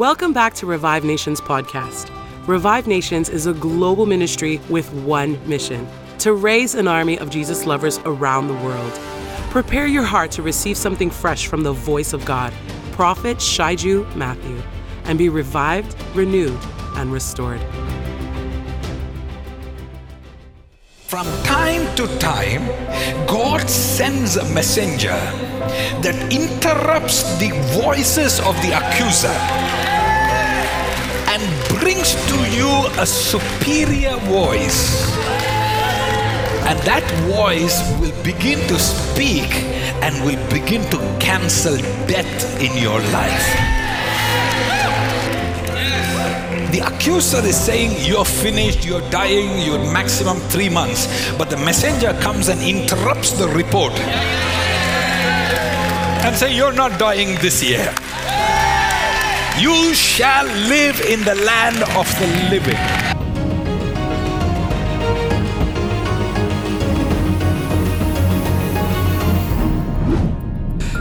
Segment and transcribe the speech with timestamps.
[0.00, 2.08] Welcome back to Revive Nations podcast.
[2.46, 5.86] Revive Nations is a global ministry with one mission
[6.20, 8.92] to raise an army of Jesus lovers around the world.
[9.50, 12.50] Prepare your heart to receive something fresh from the voice of God,
[12.92, 14.62] Prophet Shaiju Matthew,
[15.04, 16.58] and be revived, renewed,
[16.96, 17.60] and restored.
[21.08, 22.66] From time to time,
[23.26, 25.20] God sends a messenger
[26.00, 27.50] that interrupts the
[27.82, 29.89] voices of the accuser
[31.40, 35.10] and brings to you a superior voice.
[36.68, 37.04] And that
[37.34, 39.50] voice will begin to speak
[40.04, 41.76] and will begin to cancel
[42.06, 43.46] death in your life.
[46.72, 51.08] The accuser is saying, You're finished, you're dying, you're maximum three months.
[51.36, 53.92] But the messenger comes and interrupts the report
[56.22, 57.92] and say, You're not dying this year.
[59.60, 62.78] You shall live in the land of the living.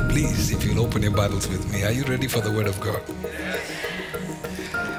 [0.09, 2.77] Please, if you'll open your Bibles with me, are you ready for the Word of
[2.81, 3.01] God?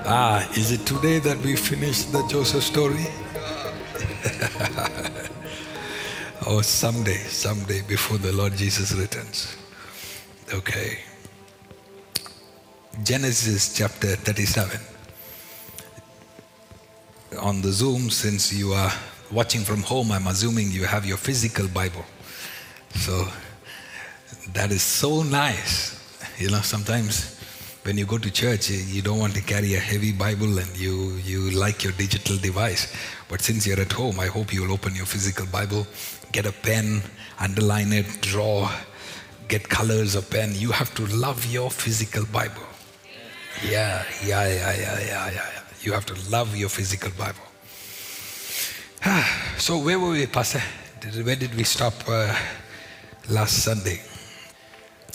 [0.07, 3.05] Ah, is it today that we finish the Joseph story?
[6.47, 9.55] oh, someday, someday before the Lord Jesus returns.
[10.55, 11.10] Okay.
[13.03, 14.79] Genesis chapter 37.
[17.41, 18.93] On the Zoom, since you are
[19.31, 22.05] watching from home, I'm assuming you have your physical Bible.
[22.97, 23.27] So
[24.53, 25.97] that is so nice.
[26.39, 27.39] You know, sometimes
[27.85, 31.13] when you go to church, you don't want to carry a heavy Bible and you,
[31.25, 32.95] you like your digital device.
[33.29, 35.87] But since you're at home, I hope you'll open your physical Bible,
[36.33, 37.03] get a pen,
[37.39, 38.71] underline it, draw,
[39.49, 40.53] get colors of pen.
[40.55, 42.67] You have to love your physical Bible.
[43.63, 45.51] Yeah, yeah, yeah, yeah, yeah, yeah.
[45.83, 47.41] You have to love your physical Bible.
[49.59, 50.63] so, where were we, Pastor?
[51.23, 52.35] Where did we stop uh,
[53.29, 54.01] last Sunday?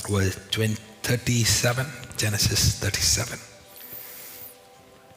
[0.10, 1.86] Was 20, 37?
[2.18, 3.38] Genesis 37.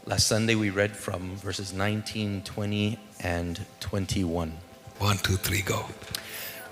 [0.06, 4.52] Last Sunday we read from verses 19, 20, and 21.
[4.98, 5.84] One, two, three, go.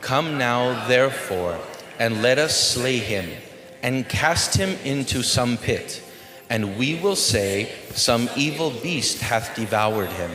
[0.01, 1.59] Come now, therefore,
[1.99, 3.31] and let us slay him,
[3.83, 6.03] and cast him into some pit,
[6.49, 10.31] and we will say, Some evil beast hath devoured him,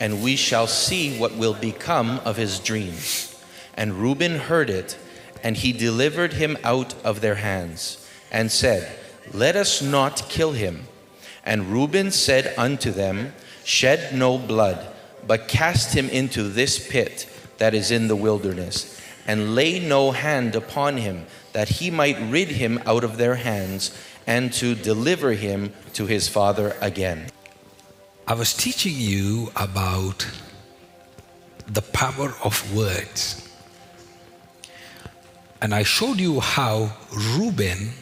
[0.00, 3.28] and we shall see what will become of his dreams.
[3.74, 4.96] And Reuben heard it,
[5.42, 8.96] and he delivered him out of their hands, and said,
[9.32, 10.86] Let us not kill him.
[11.44, 14.86] And Reuben said unto them, Shed no blood,
[15.26, 20.54] but cast him into this pit that is in the wilderness, and lay no hand
[20.56, 23.96] upon him, that he might rid him out of their hands,
[24.26, 27.28] and to deliver him to his father again.
[28.26, 30.26] I was teaching you about
[31.66, 33.48] the power of words.
[35.60, 37.92] And I showed you how Reuben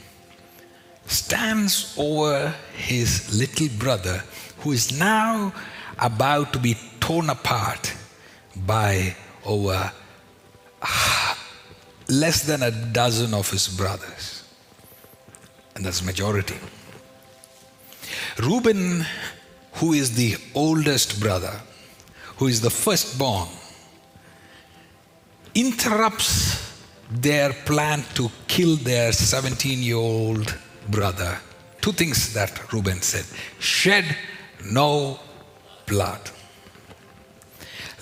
[1.06, 4.22] stands over his little brother
[4.58, 5.52] who is now
[5.98, 7.94] about to be torn apart
[8.56, 9.92] by over
[12.08, 14.39] less than a dozen of his brothers.
[15.80, 16.56] And that's majority.
[18.38, 19.06] Reuben,
[19.76, 21.58] who is the oldest brother,
[22.36, 23.48] who is the firstborn,
[25.54, 26.76] interrupts
[27.10, 30.54] their plan to kill their 17 year old
[30.90, 31.40] brother.
[31.80, 33.24] Two things that Reuben said
[33.58, 34.04] shed
[34.66, 35.18] no
[35.86, 36.20] blood,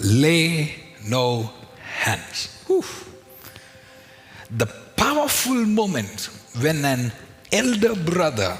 [0.00, 0.74] lay
[1.06, 1.48] no
[1.80, 2.60] hands.
[2.68, 3.08] Oof.
[4.50, 6.28] The powerful moment
[6.60, 7.12] when an
[7.52, 8.56] elder brother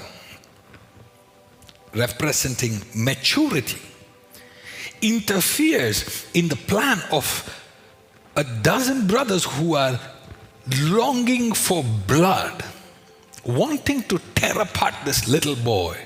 [1.93, 3.79] representing maturity
[5.01, 7.25] interferes in the plan of
[8.35, 9.99] a dozen brothers who are
[10.83, 12.63] longing for blood,
[13.45, 15.97] wanting to tear apart this little boy,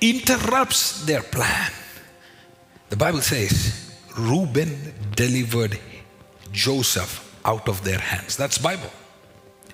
[0.00, 1.70] interrupts their plan.
[2.88, 5.78] The Bible says Reuben delivered
[6.52, 8.36] Joseph out of their hands.
[8.36, 8.90] That's Bible.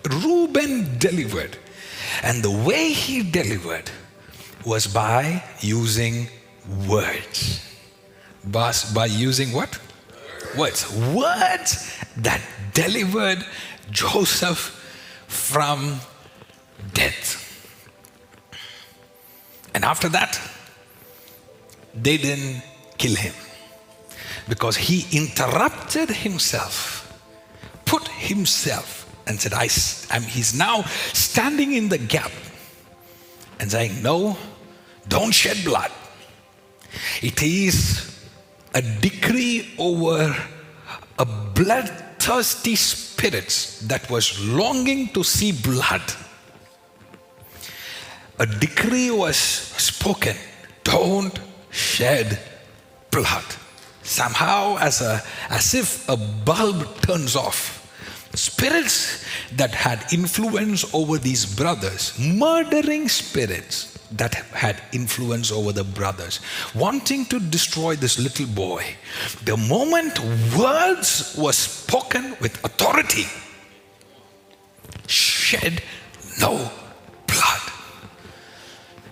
[0.08, 1.58] Reuben delivered.
[2.22, 3.90] And the way he delivered
[4.64, 6.28] was by using
[6.88, 7.62] words.
[8.44, 8.72] By,
[9.06, 9.78] using what?
[10.56, 10.90] Words.
[11.12, 12.40] Words that
[12.72, 13.44] delivered
[13.90, 14.72] Joseph
[15.26, 16.00] from
[16.92, 17.42] death.
[19.74, 20.40] And after that,
[21.94, 22.62] they didn't
[22.98, 23.34] kill him
[24.48, 27.12] because he interrupted himself,
[27.84, 29.68] put himself, and said, I,
[30.10, 30.82] I'm, he's now
[31.12, 32.30] standing in the gap.
[33.58, 34.36] and saying, No,
[35.08, 35.90] don't shed blood.
[37.22, 38.16] It is
[38.74, 40.36] a decree over
[41.18, 46.02] a bloodthirsty spirit that was longing to see blood.
[48.38, 50.36] A decree was spoken
[50.84, 51.38] don't
[51.70, 52.38] shed
[53.10, 53.44] blood.
[54.02, 57.85] Somehow, as, a, as if a bulb turns off,
[58.36, 66.40] spirits that had influence over these brothers, murdering spirits that had influence over the brothers,
[66.74, 68.84] wanting to destroy this little boy.
[69.44, 70.20] The moment
[70.56, 73.26] words were spoken with authority,
[75.08, 75.82] shed
[76.40, 76.70] no
[77.26, 77.60] blood.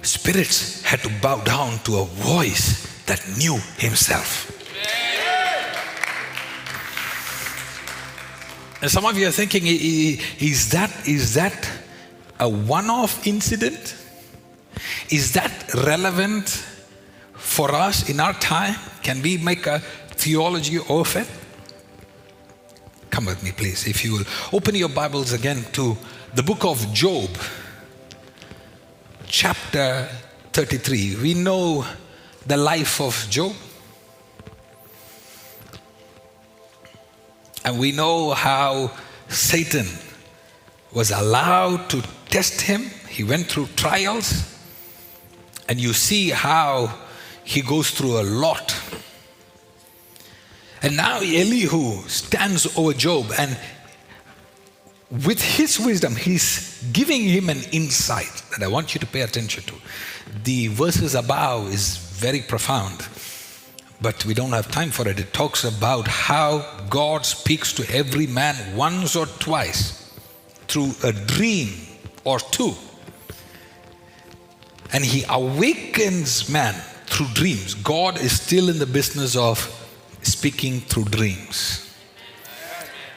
[0.02, 4.53] Spirits had to bow down to a voice that knew himself.
[8.84, 11.70] And some of you are thinking, is that, is that
[12.38, 13.96] a one off incident?
[15.08, 16.50] Is that relevant
[17.32, 18.76] for us in our time?
[19.02, 19.78] Can we make a
[20.10, 21.26] theology of it?
[23.08, 24.24] Come with me, please, if you will.
[24.52, 25.96] Open your Bibles again to
[26.34, 27.30] the book of Job,
[29.26, 30.10] chapter
[30.52, 31.16] 33.
[31.22, 31.86] We know
[32.46, 33.54] the life of Job.
[37.64, 38.90] And we know how
[39.28, 39.86] Satan
[40.92, 42.90] was allowed to test him.
[43.08, 44.50] He went through trials.
[45.68, 46.94] And you see how
[47.42, 48.78] he goes through a lot.
[50.82, 53.58] And now Elihu stands over Job, and
[55.24, 59.64] with his wisdom, he's giving him an insight that I want you to pay attention
[59.64, 59.74] to.
[60.42, 63.08] The verses above is very profound
[64.04, 65.18] but we don't have time for it.
[65.18, 70.14] It talks about how God speaks to every man once or twice
[70.68, 71.70] through a dream
[72.22, 72.72] or two.
[74.92, 76.72] And he awakens man
[77.06, 77.74] through dreams.
[77.74, 79.58] God is still in the business of
[80.22, 81.92] speaking through dreams.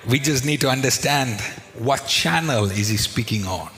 [0.10, 1.40] We just need to understand
[1.78, 3.70] what channel is he speaking on.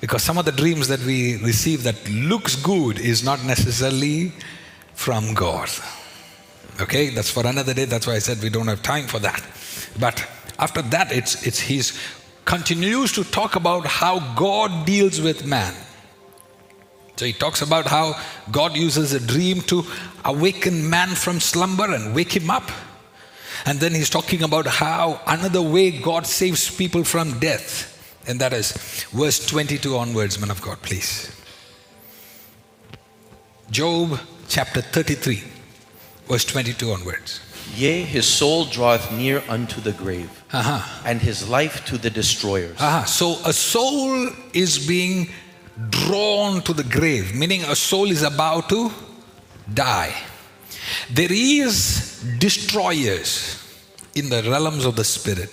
[0.00, 4.32] Because some of the dreams that we receive that looks good is not necessarily
[4.94, 5.68] from God.
[6.80, 7.84] Okay, that's for another day.
[7.84, 9.42] That's why I said we don't have time for that.
[9.98, 10.24] But
[10.58, 11.98] after that, it's, it's he's
[12.44, 15.74] continues to talk about how God deals with man.
[17.16, 18.14] So he talks about how
[18.50, 19.84] God uses a dream to
[20.24, 22.70] awaken man from slumber and wake him up.
[23.66, 27.94] And then he's talking about how another way God saves people from death.
[28.26, 28.72] And that is
[29.12, 31.34] verse 22 onwards, man of God, please.
[33.70, 35.42] Job chapter 33,
[36.28, 37.40] verse 22 onwards.
[37.76, 40.80] Yea, his soul draweth near unto the grave, Uh-huh.
[41.04, 42.76] and his life to the destroyers.
[42.80, 43.04] Uh-huh.
[43.04, 45.28] So a soul is being
[45.90, 48.90] drawn to the grave, meaning a soul is about to
[49.72, 50.14] die.
[51.12, 53.56] There is destroyers
[54.14, 55.50] in the realms of the spirit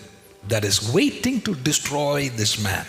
[0.47, 2.85] that is waiting to destroy this man.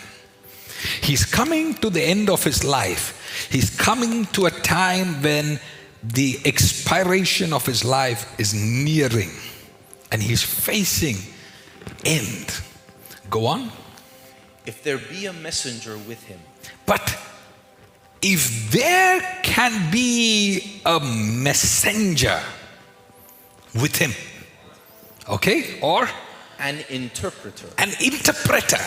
[1.01, 3.47] He's coming to the end of his life.
[3.51, 5.59] He's coming to a time when
[6.03, 9.31] the expiration of his life is nearing
[10.11, 11.17] and he's facing
[12.05, 12.61] end.
[13.29, 13.71] Go on.
[14.65, 16.39] If there be a messenger with him,
[16.85, 17.17] But
[18.21, 22.41] if there can be a messenger
[23.75, 24.13] with him,
[25.29, 26.09] okay, or
[26.59, 28.81] an interpreter, an interpreter,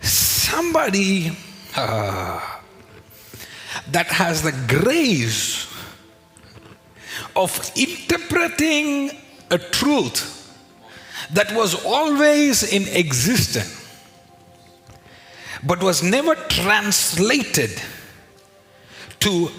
[0.00, 1.36] somebody
[1.76, 2.40] uh,
[3.90, 5.66] that has the grace
[7.36, 9.10] of interpreting
[9.50, 10.34] a truth
[11.32, 13.78] that was always in existence
[15.64, 17.70] but was never translated
[19.20, 19.50] to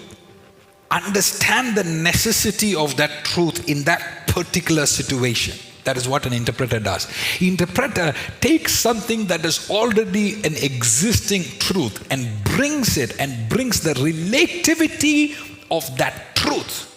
[0.90, 5.56] understand the necessity of that truth in that particular situation.
[5.84, 7.08] That is what an interpreter does.
[7.40, 13.94] Interpreter takes something that is already an existing truth and brings it and brings the
[13.94, 15.34] relativity
[15.70, 16.89] of that truth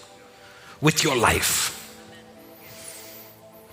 [0.84, 1.80] with your life.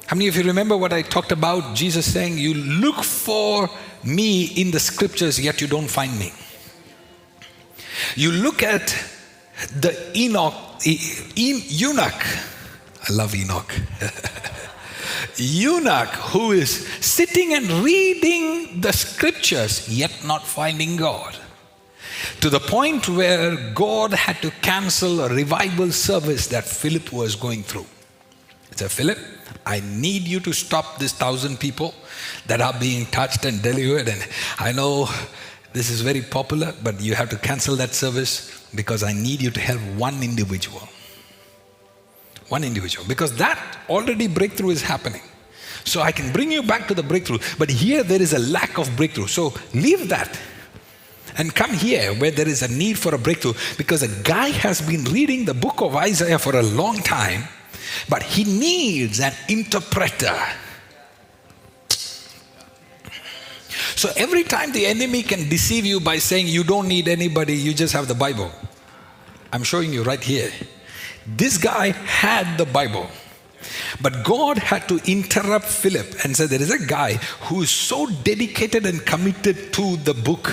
[0.06, 1.74] How many of you remember what I talked about?
[1.74, 3.68] Jesus saying, You look for
[4.02, 6.32] me in the scriptures, yet you don't find me.
[8.16, 8.88] You look at
[9.80, 12.24] the Enoch, E- eunuch.
[13.08, 13.74] I love Enoch.
[15.36, 21.36] eunuch who is sitting and reading the scriptures, yet not finding God.
[22.40, 27.62] To the point where God had to cancel a revival service that Philip was going
[27.62, 27.86] through.
[28.70, 29.18] He said, Philip,
[29.66, 31.94] I need you to stop this thousand people
[32.46, 34.08] that are being touched and delivered.
[34.08, 34.26] And
[34.58, 35.08] I know
[35.72, 39.50] This is very popular, but you have to cancel that service because I need you
[39.50, 40.82] to help one individual.
[42.48, 43.06] One individual.
[43.06, 45.22] Because that already breakthrough is happening.
[45.84, 47.38] So I can bring you back to the breakthrough.
[47.56, 49.28] But here there is a lack of breakthrough.
[49.28, 50.38] So leave that
[51.38, 54.80] and come here where there is a need for a breakthrough because a guy has
[54.80, 57.44] been reading the book of Isaiah for a long time,
[58.08, 60.38] but he needs an interpreter.
[64.00, 67.74] So every time the enemy can deceive you by saying you don't need anybody, you
[67.74, 68.50] just have the Bible.
[69.52, 70.50] I'm showing you right here.
[71.26, 73.08] This guy had the Bible.
[74.00, 78.06] But God had to interrupt Philip and say, There is a guy who is so
[78.06, 80.50] dedicated and committed to the book,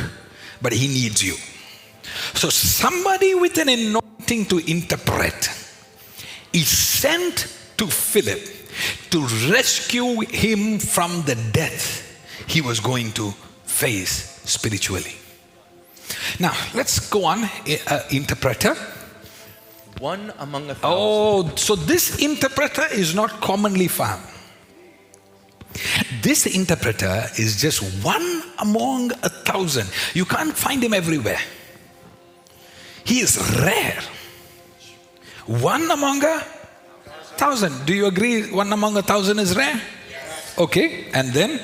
[0.62, 1.36] but he needs you.
[2.34, 5.50] So, somebody with an anointing to interpret
[6.54, 7.48] is sent
[7.78, 8.42] to Philip
[9.12, 9.22] to
[9.52, 12.04] rescue him from the death
[12.48, 13.32] he was going to
[13.66, 15.16] face spiritually.
[16.40, 17.44] Now, let's go on.
[17.44, 18.76] Uh, interpreter.
[20.00, 20.84] One among a thousand.
[20.84, 24.24] Oh, so this interpreter is not commonly found.
[26.22, 29.90] This interpreter is just one among a thousand.
[30.14, 31.40] You can't find him everywhere.
[33.06, 34.00] He is rare.
[35.46, 36.40] One among a
[37.38, 37.86] thousand.
[37.86, 39.82] Do you agree one among a thousand is rare?
[40.58, 41.60] Okay, and then?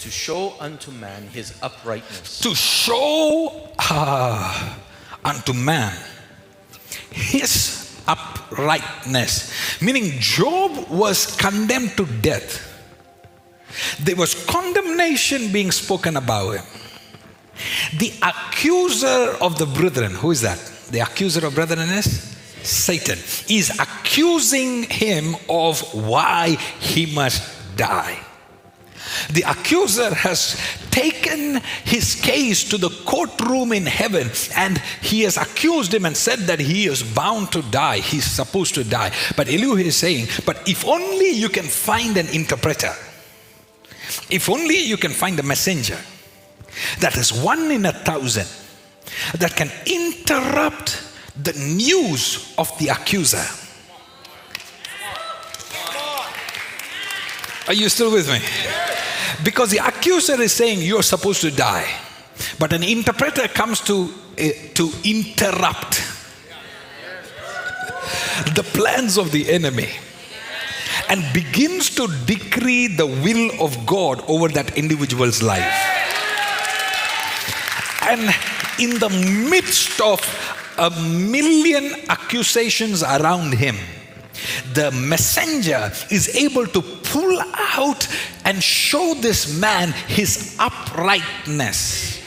[0.00, 2.40] To show unto man his uprightness.
[2.40, 4.76] To show uh,
[5.24, 5.96] unto man
[7.10, 9.80] his uprightness.
[9.80, 12.71] Meaning, Job was condemned to death.
[14.00, 16.64] There was condemnation being spoken about him.
[17.98, 20.58] The accuser of the brethren, who is that?
[20.90, 28.18] The accuser of brethren is Satan, is accusing him of why he must die.
[29.32, 30.56] The accuser has
[30.90, 36.40] taken his case to the courtroom in heaven and he has accused him and said
[36.40, 37.98] that he is bound to die.
[37.98, 39.12] He's supposed to die.
[39.36, 42.94] But Elihu is saying, But if only you can find an interpreter,
[44.32, 45.98] if only you can find a messenger
[47.00, 48.48] that is one in a thousand
[49.38, 51.02] that can interrupt
[51.42, 53.44] the news of the accuser.
[57.68, 58.40] Are you still with me?
[59.44, 61.86] Because the accuser is saying you're supposed to die.
[62.58, 66.02] But an interpreter comes to, uh, to interrupt
[68.54, 69.90] the plans of the enemy
[71.08, 75.72] and begins to decree the will of God over that individual's life.
[78.02, 78.34] And
[78.78, 79.10] in the
[79.50, 80.20] midst of
[80.78, 83.76] a million accusations around him,
[84.74, 88.08] the messenger is able to pull out
[88.44, 92.21] and show this man his uprightness.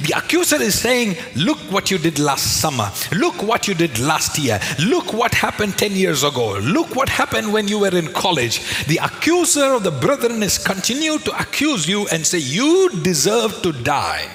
[0.00, 2.90] The accuser is saying, Look what you did last summer.
[3.12, 4.60] Look what you did last year.
[4.78, 6.58] Look what happened 10 years ago.
[6.58, 8.84] Look what happened when you were in college.
[8.86, 13.72] The accuser of the brethren is continue to accuse you and say, You deserve to
[13.72, 14.28] die.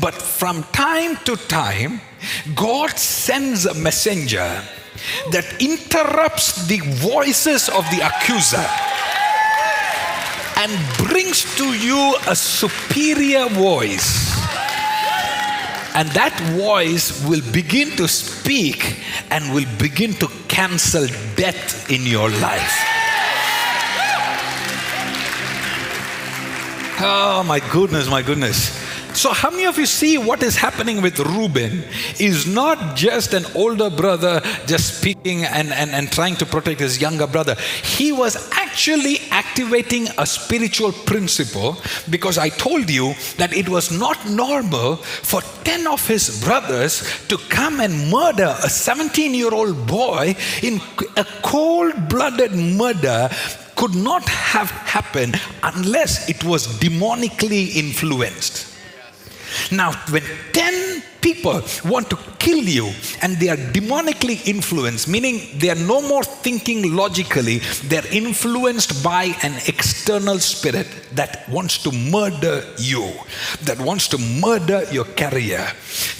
[0.00, 2.00] But from time to time,
[2.54, 4.62] God sends a messenger
[5.30, 8.64] that interrupts the voices of the accuser
[10.58, 14.31] and brings to you a superior voice.
[15.94, 18.98] And that voice will begin to speak
[19.30, 21.06] and will begin to cancel
[21.36, 22.78] death in your life.
[27.04, 28.81] Oh, my goodness, my goodness.
[29.22, 31.84] So, how many of you see what is happening with Reuben
[32.18, 37.00] is not just an older brother just speaking and, and, and trying to protect his
[37.00, 37.54] younger brother?
[37.84, 41.76] He was actually activating a spiritual principle
[42.10, 47.38] because I told you that it was not normal for 10 of his brothers to
[47.48, 50.80] come and murder a 17 year old boy in
[51.16, 53.30] a cold blooded murder
[53.76, 58.71] could not have happened unless it was demonically influenced.
[59.70, 62.90] Now, when 10 people want to kill you
[63.22, 69.24] and they are demonically influenced, meaning they are no more thinking logically, they're influenced by
[69.42, 73.08] an external spirit that wants to murder you,
[73.62, 75.64] that wants to murder your career,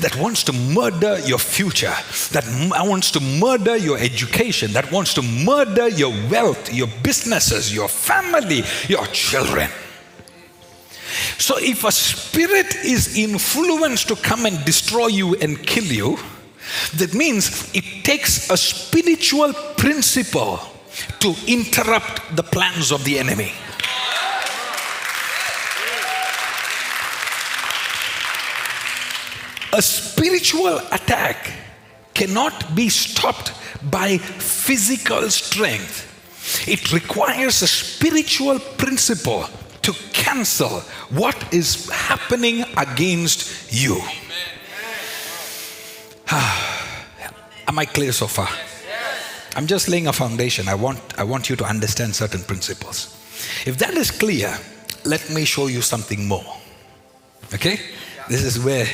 [0.01, 1.97] that wants to murder your future,
[2.31, 7.75] that uh, wants to murder your education, that wants to murder your wealth, your businesses,
[7.75, 9.69] your family, your children.
[11.42, 16.16] So, if a spirit is influenced to come and destroy you and kill you,
[16.94, 20.61] that means it takes a spiritual principle
[21.18, 23.50] to interrupt the plans of the enemy.
[29.72, 31.50] A spiritual attack
[32.14, 33.52] cannot be stopped
[33.90, 36.06] by physical strength.
[36.68, 39.49] It requires a spiritual principle
[39.83, 44.01] to cancel what is happening against you.
[47.69, 48.49] Am I clear so far?
[49.55, 50.69] I'm just laying a foundation.
[50.69, 53.19] I want, I want you to understand certain principles.
[53.67, 54.57] If that is clear,
[55.05, 56.45] let me show you something more.
[57.53, 57.79] Okay?
[58.29, 58.87] This is where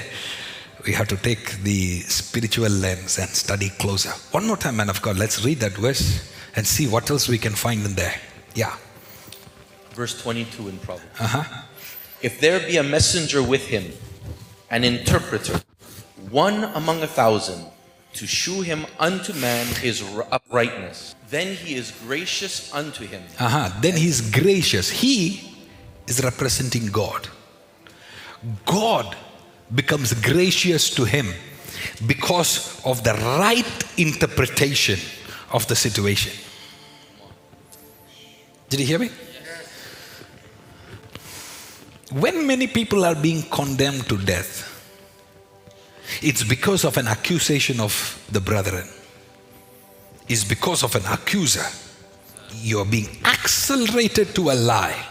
[0.84, 4.10] we have to take the spiritual lens and study closer.
[4.32, 7.38] One more time, man of God, let's read that verse and see what else we
[7.38, 8.14] can find in there.
[8.54, 8.74] Yeah.
[9.98, 11.20] Verse 22 in Proverbs.
[11.20, 11.42] Uh-huh.
[12.22, 13.90] If there be a messenger with him,
[14.70, 15.60] an interpreter,
[16.30, 17.66] one among a thousand,
[18.12, 23.24] to shew him unto man his uprightness, then he is gracious unto him.
[23.40, 23.76] Uh-huh.
[23.80, 24.88] Then he's gracious.
[24.88, 25.52] He
[26.06, 27.26] is representing God.
[28.66, 29.16] God
[29.74, 31.26] becomes gracious to him
[32.06, 35.00] because of the right interpretation
[35.52, 36.32] of the situation.
[38.68, 39.10] Did you hear me?
[42.12, 44.64] When many people are being condemned to death,
[46.22, 48.88] it's because of an accusation of the brethren.
[50.26, 51.66] It's because of an accuser.
[52.54, 55.04] You're being accelerated to a lie.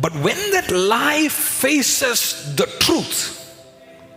[0.00, 3.34] But when that lie faces the truth,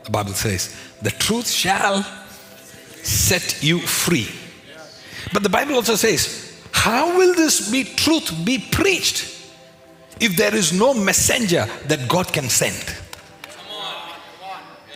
[0.06, 2.04] the Bible says, the truth shall
[3.04, 4.30] set you free.
[5.34, 9.41] But the Bible also says, how will this be truth be preached
[10.22, 12.78] if there is no messenger that God can send?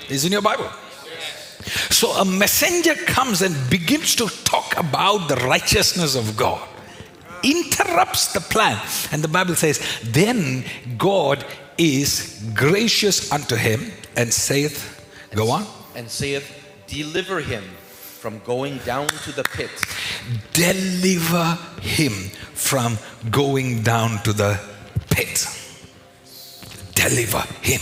[0.10, 0.70] Is in your Bible.
[1.90, 6.62] So a messenger comes and begins to talk about the righteousness of God,
[7.44, 8.80] interrupts the plan.
[9.12, 10.64] And the Bible says, Then
[10.98, 11.44] God
[11.78, 14.92] is gracious unto him and saith,
[15.34, 16.46] Go on, And saith,
[16.88, 19.72] Deliver him from going down to the pit.
[20.54, 22.14] deliver him
[22.54, 22.98] from
[23.32, 24.60] going down to the
[25.16, 25.48] pit.
[26.94, 27.82] Deliver him.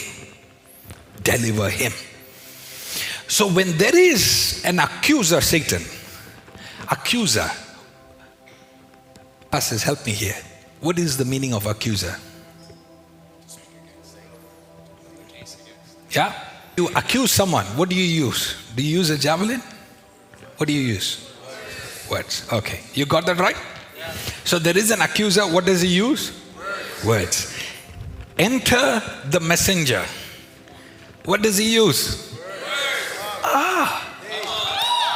[1.23, 1.91] Deliver him.
[3.27, 5.81] So when there is an accuser, Satan,
[6.89, 7.49] accuser,
[9.49, 10.35] pastors, help me here.
[10.81, 12.15] What is the meaning of accuser?
[16.11, 16.33] Yeah?
[16.77, 18.55] You accuse someone, what do you use?
[18.75, 19.61] Do you use a javelin?
[20.57, 21.31] What do you use?
[22.11, 22.45] Words.
[22.51, 22.81] Okay.
[22.93, 23.57] You got that right?
[24.43, 25.41] So there is an accuser.
[25.47, 26.42] What does he use?
[27.05, 27.53] Words.
[28.37, 30.05] Enter the messenger.
[31.25, 32.37] What does he use?
[33.43, 34.17] Ah.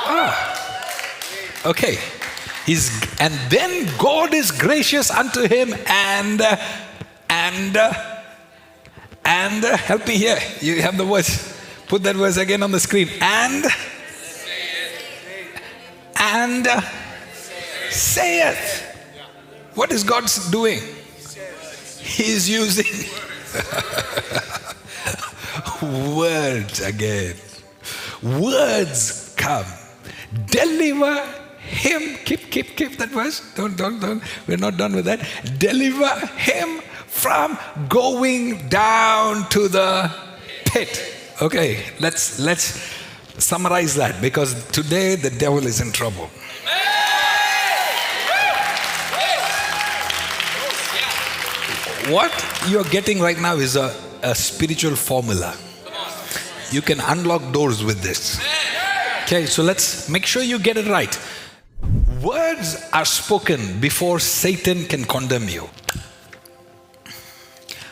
[0.05, 1.69] Ah.
[1.69, 1.97] Okay.
[2.65, 6.41] He's and then God is gracious unto him and
[7.29, 7.77] and
[9.23, 10.39] and help me here.
[10.61, 11.53] You have the words.
[11.87, 13.09] Put that verse again on the screen.
[13.21, 13.65] And
[16.19, 16.67] and
[17.89, 18.83] saith.
[19.75, 20.81] What is God doing?
[22.07, 22.85] He's using
[26.15, 27.35] words again.
[28.23, 29.65] Words come.
[30.45, 31.25] Deliver
[31.59, 32.17] him.
[32.25, 33.53] Keep, keep, keep that verse.
[33.55, 34.23] Don't, don't, don't.
[34.47, 35.19] We're not done with that.
[35.59, 37.57] Deliver him from
[37.89, 40.11] going down to the
[40.65, 41.13] pit.
[41.41, 42.79] Okay, let's let's
[43.37, 46.29] summarize that because today the devil is in trouble.
[52.09, 52.31] What
[52.69, 53.93] you're getting right now is a,
[54.23, 55.53] a spiritual formula.
[56.71, 58.39] You can unlock doors with this.
[59.23, 61.19] Okay, so let's make sure you get it right.
[62.23, 65.67] Words are spoken before Satan can condemn you.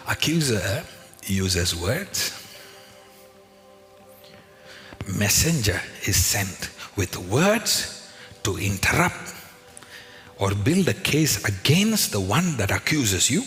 [0.07, 0.83] Accuser
[1.25, 2.41] uses words.
[5.19, 8.09] Messenger is sent with words
[8.43, 9.33] to interrupt
[10.39, 13.43] or build a case against the one that accuses you.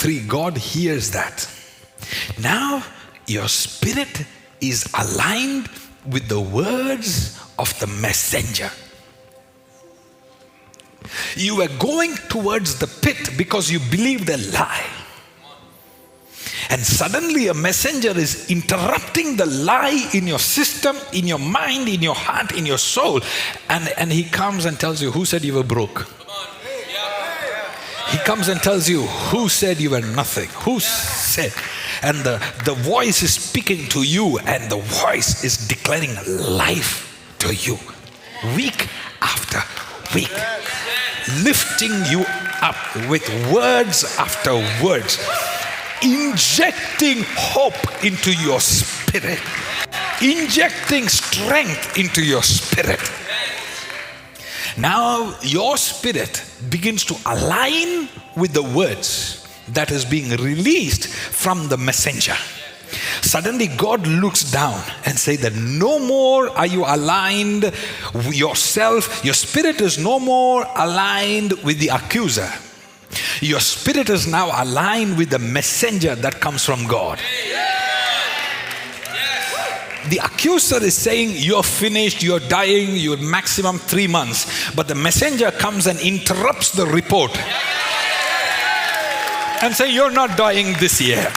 [0.00, 1.46] Three, God hears that.
[2.40, 2.82] Now
[3.26, 4.24] your spirit
[4.58, 5.68] is aligned
[6.06, 8.70] with the words of the messenger.
[11.36, 14.86] You were going towards the pit because you believed a lie.
[16.70, 22.00] And suddenly a messenger is interrupting the lie in your system, in your mind, in
[22.00, 23.20] your heart, in your soul.
[23.68, 26.19] And, and he comes and tells you, Who said you were broke?
[28.10, 30.48] He comes and tells you, Who said you were nothing?
[30.64, 31.52] Who said?
[32.02, 37.06] And the, the voice is speaking to you, and the voice is declaring life
[37.40, 37.78] to you
[38.56, 38.88] week
[39.20, 39.60] after
[40.14, 40.32] week,
[41.44, 42.24] lifting you
[42.62, 42.76] up
[43.08, 45.18] with words after words.
[46.02, 49.40] injecting hope into your spirit,
[50.22, 53.00] injecting strength into your spirit.
[54.76, 61.76] Now your spirit begins to align with the words that is being released from the
[61.76, 62.36] messenger.
[63.22, 67.72] Suddenly, God looks down and say that no more are you aligned
[68.30, 69.24] yourself.
[69.24, 72.50] Your spirit is no more aligned with the accuser.
[73.40, 77.18] Your spirit is now aligned with the messenger that comes from God.
[80.10, 84.72] The accuser is saying, You're finished, you're dying, you're maximum three months.
[84.74, 87.30] But the messenger comes and interrupts the report
[89.62, 91.32] and say, You're not dying this year.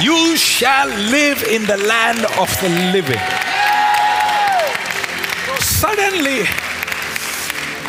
[0.00, 3.22] You shall live in the land of the living.
[5.60, 6.46] Suddenly,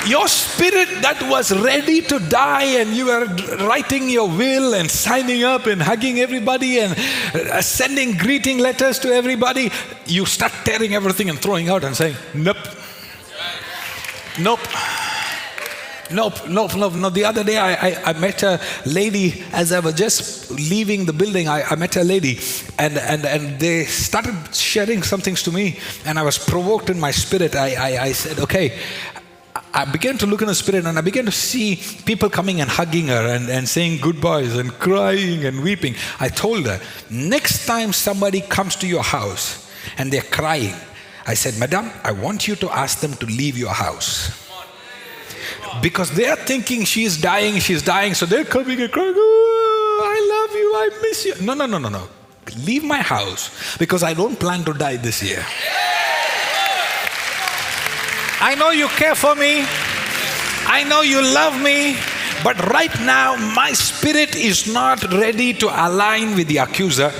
[0.05, 3.25] your spirit that was ready to die and you were
[3.67, 6.95] writing your will and signing up and hugging everybody and
[7.33, 9.71] uh, sending greeting letters to everybody,
[10.05, 12.57] you start tearing everything and throwing out and saying, Nope.
[14.39, 14.59] Nope.
[16.11, 17.09] Nope, nope, nope, no.
[17.09, 21.13] The other day I, I, I, met a lady as I was just leaving the
[21.13, 21.47] building.
[21.47, 22.37] I, I met a lady
[22.77, 26.99] and, and, and they started sharing some things to me, and I was provoked in
[26.99, 27.55] my spirit.
[27.55, 28.77] I, I, I said, Okay,
[29.75, 32.69] I began to look in the spirit and I began to see people coming and
[32.69, 35.95] hugging her and, and saying goodbyes and crying and weeping.
[36.17, 40.73] I told her, next time somebody comes to your house and they're crying,
[41.27, 44.31] I said, Madam, I want you to ask them to leave your house.
[45.81, 50.55] Because they're thinking she's dying, she's dying, so they're coming and crying, oh, I love
[50.55, 51.45] you, I miss you.
[51.45, 52.07] No, no, no, no, no.
[52.65, 55.43] Leave my house because I don't plan to die this year.
[58.41, 59.65] I know you care for me.
[60.67, 61.97] I know you love me.
[62.43, 67.11] But right now, my spirit is not ready to align with the accuser.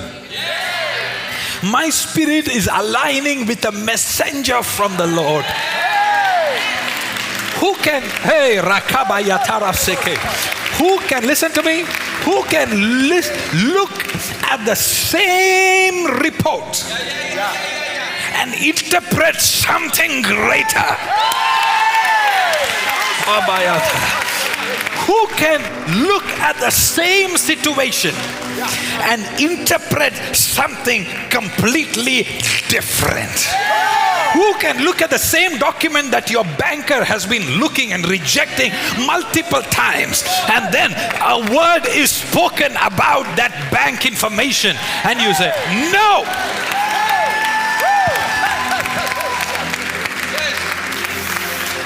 [1.64, 5.44] My spirit is aligning with the messenger from the Lord.
[7.58, 10.16] Who can, hey, Rakaba Yatara Seke,
[10.78, 11.84] who can, listen to me,
[12.22, 13.90] who can list, look
[14.44, 16.84] at the same report
[18.36, 20.90] and interpret something greater.
[25.06, 25.60] Who can
[26.06, 28.14] look at the same situation
[29.10, 32.24] and interpret something completely
[32.68, 33.46] different?
[34.34, 38.70] Who can look at the same document that your banker has been looking and rejecting
[39.06, 40.92] multiple times, and then
[41.24, 45.54] a word is spoken about that bank information, and you say,
[45.88, 46.26] No,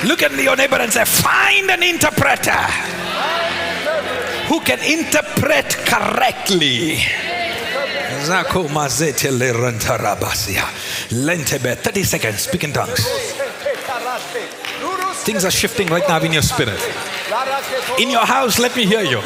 [0.05, 2.57] Look at your neighbor and say, Find an interpreter
[4.49, 6.99] who can interpret correctly.
[11.85, 13.07] 30 seconds, speak in tongues.
[15.23, 16.81] Things are shifting right now in your spirit.
[17.99, 19.21] In your house, let me hear you.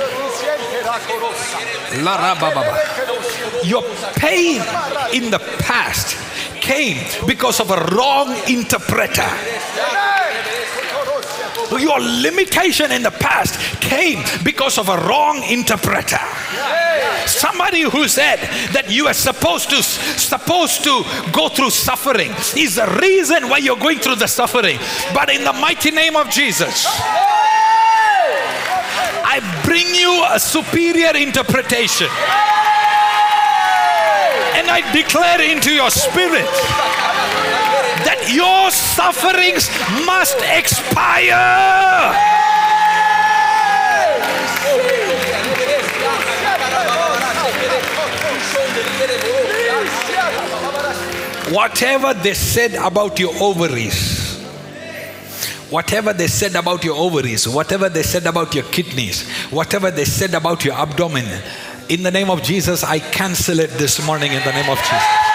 [3.64, 3.82] Your
[4.16, 4.60] pain
[5.14, 6.16] in the past
[6.60, 10.13] came because of a wrong interpreter.
[11.72, 16.18] Your limitation in the past came because of a wrong interpreter.
[17.26, 18.36] Somebody who said
[18.72, 23.78] that you are supposed to supposed to go through suffering is the reason why you're
[23.78, 24.78] going through the suffering.
[25.14, 26.86] But in the mighty name of Jesus,
[29.26, 32.08] I bring you a superior interpretation.
[34.54, 36.46] And I declare into your spirit
[38.30, 39.68] your sufferings
[40.06, 42.14] must expire.
[51.52, 54.40] Whatever they said about your ovaries,
[55.70, 60.34] whatever they said about your ovaries, whatever they said about your kidneys, whatever they said
[60.34, 61.24] about your abdomen,
[61.88, 65.34] in the name of Jesus, I cancel it this morning in the name of Jesus.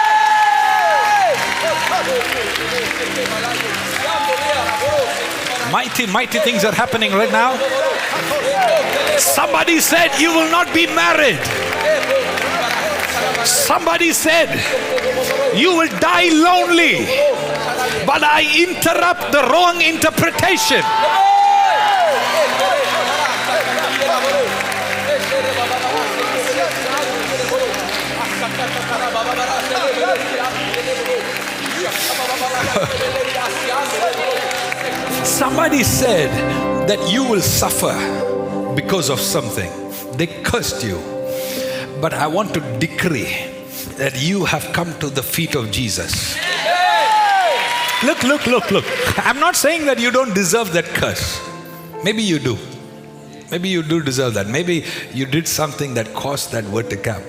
[5.72, 7.56] Mighty, mighty things are happening right now.
[9.18, 11.38] Somebody said, You will not be married.
[13.46, 14.48] Somebody said,
[15.56, 17.06] You will die lonely.
[18.04, 20.82] But I interrupt the wrong interpretation.
[35.40, 36.28] Somebody said
[36.86, 37.96] that you will suffer
[38.76, 39.72] because of something.
[40.18, 40.98] They cursed you.
[41.98, 43.32] But I want to decree
[43.96, 46.36] that you have come to the feet of Jesus.
[48.04, 48.84] Look, look, look, look.
[49.16, 51.40] I'm not saying that you don't deserve that curse.
[52.04, 52.58] Maybe you do.
[53.50, 54.46] Maybe you do deserve that.
[54.46, 57.22] Maybe you did something that caused that word to come.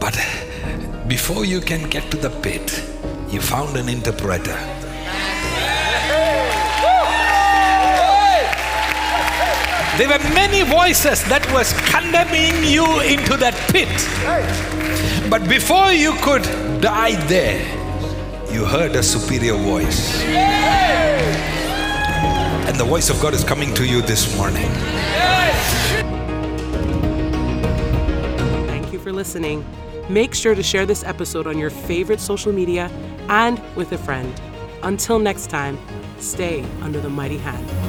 [0.00, 0.18] But
[1.06, 2.82] before you can get to the pit,
[3.32, 4.77] you found an interpreter.
[9.98, 13.90] There were many voices that was condemning you into that pit.
[15.28, 16.44] But before you could
[16.80, 17.58] die there,
[18.52, 20.22] you heard a superior voice.
[22.68, 24.70] And the voice of God is coming to you this morning.
[28.68, 29.66] Thank you for listening.
[30.08, 32.88] Make sure to share this episode on your favorite social media
[33.28, 34.32] and with a friend.
[34.84, 35.76] Until next time,
[36.20, 37.87] stay under the mighty hand.